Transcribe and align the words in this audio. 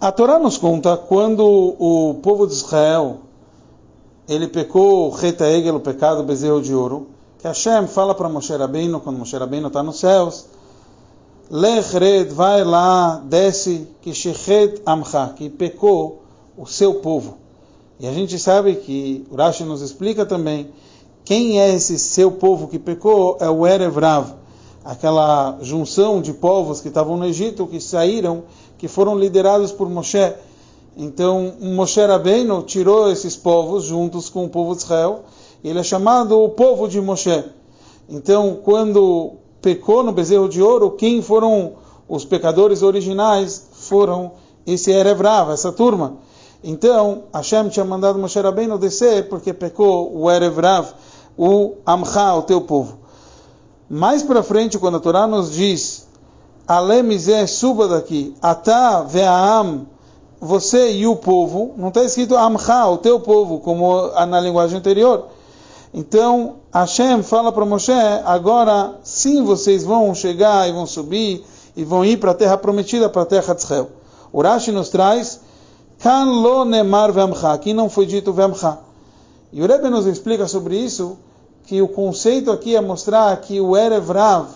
A 0.00 0.10
Torá 0.10 0.38
nos 0.38 0.56
conta 0.56 0.96
quando 0.96 1.44
o 1.44 2.14
povo 2.22 2.46
de 2.46 2.54
Israel 2.54 3.18
ele 4.26 4.48
pecou 4.48 5.10
Reta 5.10 5.46
Egel, 5.46 5.76
o 5.76 5.80
pecado 5.80 6.22
bezerro 6.22 6.62
de 6.62 6.74
ouro, 6.74 7.08
que 7.38 7.46
Hashem 7.46 7.86
fala 7.86 8.14
para 8.14 8.26
Moshe 8.26 8.56
Rabbeinu, 8.56 8.98
quando 9.00 9.18
Moshe 9.18 9.36
Rabbeinu 9.36 9.66
está 9.66 9.82
nos 9.82 10.00
céus, 10.00 10.46
Lech 11.50 11.98
red, 11.98 12.30
vai 12.30 12.64
lá, 12.64 13.20
desce, 13.26 13.88
que 14.00 14.14
shechet 14.14 14.80
amcha, 14.86 15.34
que 15.36 15.50
pecou 15.50 16.22
o 16.56 16.64
seu 16.64 16.94
povo. 16.94 17.36
E 17.98 18.06
a 18.08 18.12
gente 18.12 18.38
sabe 18.38 18.76
que 18.76 19.26
o 19.30 19.36
Rashi 19.36 19.64
nos 19.64 19.82
explica 19.82 20.24
também 20.24 20.70
quem 21.26 21.60
é 21.60 21.74
esse 21.74 21.98
seu 21.98 22.32
povo 22.32 22.68
que 22.68 22.78
pecou 22.78 23.36
é 23.38 23.50
o 23.50 23.66
Erevrav, 23.66 24.32
aquela 24.82 25.58
junção 25.60 26.22
de 26.22 26.32
povos 26.32 26.80
que 26.80 26.88
estavam 26.88 27.18
no 27.18 27.26
Egito, 27.26 27.66
que 27.66 27.80
saíram, 27.80 28.44
que 28.80 28.88
foram 28.88 29.14
liderados 29.14 29.70
por 29.70 29.90
Moshe. 29.90 30.32
Então, 30.96 31.52
Moshe 31.60 32.00
Rabbeinu 32.00 32.62
tirou 32.62 33.12
esses 33.12 33.36
povos 33.36 33.84
juntos 33.84 34.30
com 34.30 34.46
o 34.46 34.48
povo 34.48 34.74
de 34.74 34.80
Israel, 34.80 35.24
ele 35.62 35.78
é 35.78 35.82
chamado 35.82 36.42
o 36.42 36.48
povo 36.48 36.88
de 36.88 36.98
Moshe. 36.98 37.44
Então, 38.08 38.58
quando 38.64 39.34
pecou 39.60 40.02
no 40.02 40.12
bezerro 40.12 40.48
de 40.48 40.62
ouro, 40.62 40.92
quem 40.92 41.20
foram 41.20 41.74
os 42.08 42.24
pecadores 42.24 42.82
originais? 42.82 43.68
Foram 43.70 44.32
esse 44.66 44.90
Erevrav, 44.90 45.52
essa 45.52 45.70
turma. 45.70 46.16
Então, 46.64 47.24
Hashem 47.34 47.68
tinha 47.68 47.84
mandado 47.84 48.18
Moshe 48.18 48.40
Rabbeinu 48.40 48.78
descer 48.78 49.28
porque 49.28 49.52
pecou 49.52 50.10
o 50.16 50.30
Erevrav, 50.30 50.88
o 51.36 51.74
Amcha, 51.86 52.34
o 52.34 52.42
teu 52.42 52.62
povo. 52.62 52.96
Mais 53.90 54.22
para 54.22 54.42
frente, 54.42 54.78
quando 54.78 54.96
a 54.96 55.00
Torá 55.00 55.26
nos 55.26 55.52
diz, 55.52 56.08
Alemizé, 56.70 57.48
suba 57.48 57.88
daqui, 57.88 58.32
Atá 58.40 59.02
ve'am, 59.02 59.88
você 60.40 60.92
e 60.92 61.04
o 61.04 61.16
povo, 61.16 61.74
não 61.76 61.88
está 61.88 62.04
escrito 62.04 62.36
Amcha, 62.36 62.86
o 62.86 62.96
teu 62.96 63.18
povo, 63.18 63.58
como 63.58 64.06
na 64.28 64.40
linguagem 64.40 64.78
anterior. 64.78 65.26
Então, 65.92 66.58
Hashem 66.72 67.24
fala 67.24 67.50
para 67.50 67.66
Moshe, 67.66 67.90
agora 68.24 68.94
sim 69.02 69.42
vocês 69.42 69.82
vão 69.82 70.14
chegar 70.14 70.68
e 70.68 70.72
vão 70.72 70.86
subir 70.86 71.44
e 71.76 71.82
vão 71.82 72.04
ir 72.04 72.18
para 72.18 72.30
a 72.30 72.34
terra 72.34 72.56
prometida, 72.56 73.08
para 73.08 73.22
a 73.22 73.26
terra 73.26 73.52
de 73.52 73.62
Israel. 73.62 73.90
O 74.32 74.40
Rashi 74.40 74.70
nos 74.70 74.90
traz, 74.90 75.40
Kan 75.98 76.26
lo 76.26 76.64
nemar 76.64 77.10
ve'amcha, 77.10 77.52
aqui 77.52 77.74
não 77.74 77.90
foi 77.90 78.06
dito 78.06 78.32
ve'amcha. 78.32 78.78
E 79.52 79.60
o 79.60 79.66
Rebbe 79.66 79.90
nos 79.90 80.06
explica 80.06 80.46
sobre 80.46 80.76
isso, 80.76 81.18
que 81.66 81.82
o 81.82 81.88
conceito 81.88 82.52
aqui 82.52 82.76
é 82.76 82.80
mostrar 82.80 83.36
que 83.40 83.60
o 83.60 83.76
Erev 83.76 84.08
Rav, 84.12 84.46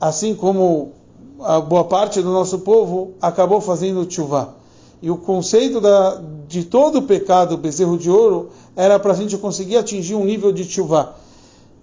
assim 0.00 0.34
como 0.34 0.96
a 1.40 1.60
boa 1.60 1.84
parte 1.84 2.20
do 2.20 2.30
nosso 2.30 2.60
povo, 2.60 3.12
acabou 3.20 3.60
fazendo 3.60 4.04
tshuva. 4.06 4.54
E 5.00 5.10
o 5.10 5.16
conceito 5.16 5.80
da, 5.80 6.20
de 6.48 6.64
todo 6.64 6.98
o 6.98 7.02
pecado, 7.02 7.56
bezerro 7.56 7.96
de 7.96 8.10
ouro, 8.10 8.50
era 8.74 8.98
para 8.98 9.12
a 9.12 9.16
gente 9.16 9.36
conseguir 9.36 9.76
atingir 9.76 10.14
um 10.14 10.24
nível 10.24 10.52
de 10.52 10.64
tshuva. 10.64 11.14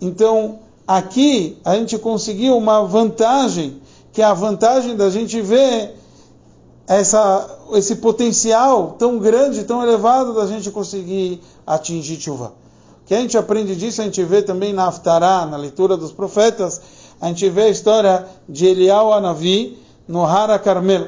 Então, 0.01 0.59
aqui 0.85 1.57
a 1.63 1.75
gente 1.75 1.97
conseguiu 1.97 2.57
uma 2.57 2.83
vantagem, 2.85 3.81
que 4.11 4.21
é 4.21 4.25
a 4.25 4.33
vantagem 4.33 4.95
da 4.95 5.09
gente 5.09 5.41
ver 5.41 5.95
essa, 6.87 7.59
esse 7.73 7.95
potencial 7.95 8.95
tão 8.99 9.17
grande, 9.17 9.63
tão 9.63 9.81
elevado 9.81 10.33
da 10.33 10.45
gente 10.45 10.69
conseguir 10.69 11.41
atingir 11.65 12.17
tshuva 12.17 12.65
que 13.05 13.13
a 13.13 13.21
gente 13.21 13.37
aprende 13.37 13.75
disso, 13.75 14.01
a 14.01 14.03
gente 14.03 14.23
vê 14.23 14.41
também 14.41 14.73
na 14.73 14.87
Haftarah, 14.87 15.45
na 15.45 15.57
leitura 15.57 15.95
dos 15.95 16.11
profetas, 16.11 16.81
a 17.19 17.27
gente 17.27 17.49
vê 17.49 17.63
a 17.63 17.69
história 17.69 18.25
de 18.47 18.65
Elial 18.65 19.13
Anavi 19.13 19.77
no 20.07 20.23
Hara 20.23 20.59
Carmel, 20.59 21.07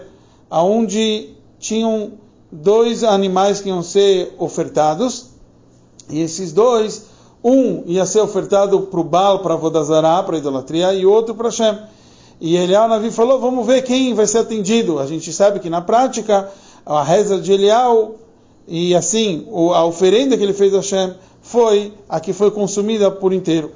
onde 0.49 1.29
tinham 1.59 2.13
dois 2.51 3.03
animais 3.03 3.61
que 3.61 3.69
iam 3.69 3.83
ser 3.83 4.33
ofertados, 4.37 5.27
e 6.09 6.21
esses 6.21 6.53
dois, 6.53 7.05
um 7.43 7.83
ia 7.85 8.05
ser 8.05 8.21
ofertado 8.21 8.81
para 8.81 8.99
o 8.99 9.03
Baal, 9.03 9.39
para 9.39 9.55
Vodazará, 9.55 10.23
para 10.23 10.35
a 10.35 10.39
idolatria, 10.39 10.93
e 10.93 11.05
outro 11.05 11.35
para 11.35 11.49
Hashem. 11.49 11.77
E 12.39 12.55
Elial 12.55 12.87
Navi 12.87 13.11
falou, 13.11 13.39
vamos 13.39 13.65
ver 13.65 13.81
quem 13.81 14.13
vai 14.13 14.27
ser 14.27 14.39
atendido. 14.39 14.99
A 14.99 15.05
gente 15.05 15.33
sabe 15.33 15.59
que 15.59 15.69
na 15.69 15.81
prática, 15.81 16.49
a 16.85 17.03
reza 17.03 17.39
de 17.41 17.51
Elial, 17.51 18.15
e 18.67 18.95
assim, 18.95 19.47
a 19.73 19.83
oferenda 19.83 20.37
que 20.37 20.43
ele 20.43 20.53
fez 20.53 20.73
a 20.73 20.77
Hashem, 20.77 21.13
foi 21.41 21.93
a 22.07 22.19
que 22.19 22.33
foi 22.33 22.51
consumida 22.51 23.09
por 23.09 23.33
inteiro. 23.33 23.71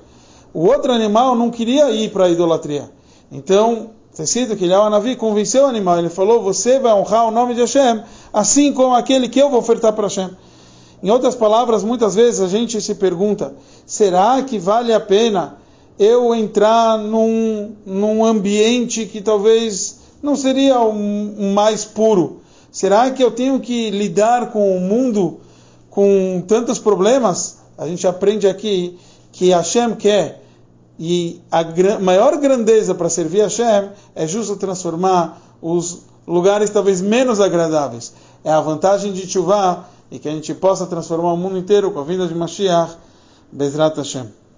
O 0.54 0.66
outro 0.66 0.92
animal 0.92 1.36
não 1.36 1.50
queria 1.50 1.90
ir 1.92 2.12
para 2.12 2.26
a 2.26 2.30
idolatria. 2.30 2.90
Então, 3.32 3.92
está 4.12 4.24
escrito 4.24 4.56
que 4.56 4.66
Eliyahu 4.66 4.90
Navi 4.90 5.16
convenceu 5.16 5.64
o 5.64 5.68
animal. 5.68 6.00
Ele 6.00 6.10
falou: 6.10 6.44
Você 6.44 6.80
vai 6.80 6.94
honrar 6.94 7.28
o 7.28 7.32
nome 7.32 7.54
de 7.54 7.62
Hashem, 7.62 8.04
assim 8.34 8.74
como 8.74 8.94
aquele 8.96 9.30
que 9.30 9.40
eu 9.40 9.50
vou 9.50 9.60
ofertar 9.60 9.94
para 9.94 10.08
Hashem. 10.08 10.30
Em 11.02 11.10
outras 11.10 11.36
palavras, 11.36 11.84
muitas 11.84 12.16
vezes 12.16 12.42
a 12.42 12.48
gente 12.48 12.82
se 12.82 12.96
pergunta: 12.96 13.54
será 13.86 14.42
que 14.42 14.60
vale 14.60 14.94
a 14.94 15.00
pena 15.00 15.58
eu 15.98 16.36
entrar 16.36 16.98
num, 16.98 17.72
num 17.86 18.26
ambiente 18.26 19.06
que 19.06 19.22
talvez 19.22 20.00
não 20.22 20.36
seria 20.36 20.80
o 20.80 21.54
mais 21.54 21.86
puro? 21.86 22.42
Será 22.72 23.10
que 23.12 23.24
eu 23.24 23.32
tenho 23.32 23.60
que 23.60 23.90
lidar 23.90 24.52
com 24.52 24.78
o 24.78 24.80
mundo 24.80 25.40
com 25.90 26.44
tantos 26.48 26.78
problemas? 26.78 27.62
a 27.82 27.88
gente 27.88 28.06
aprende 28.06 28.48
aqui 28.48 28.96
que 29.32 29.50
Hashem 29.50 29.96
quer 29.96 30.41
e 31.04 31.42
a 31.52 31.64
maior 32.00 32.38
grandeza 32.38 32.94
para 32.94 33.10
servir 33.10 33.42
Hashem 33.42 33.90
é 34.14 34.28
justo 34.28 34.56
transformar 34.56 35.42
os 35.60 36.04
lugares 36.28 36.70
talvez 36.70 37.02
menos 37.02 37.42
agradáveis. 37.42 38.14
É 38.44 38.52
a 38.52 38.62
vantagem 38.62 39.12
de 39.12 39.26
Tchuvah 39.26 39.86
e 40.12 40.20
que 40.20 40.30
a 40.30 40.32
gente 40.32 40.54
possa 40.54 40.86
transformar 40.86 41.34
o 41.34 41.38
mundo 41.38 41.58
inteiro 41.58 41.90
com 41.90 42.00
a 42.02 42.04
vinda 42.04 42.28
de 42.28 42.36
Mashiach, 42.36 42.96
Bezrat 43.52 43.98
Hashem. 43.98 44.41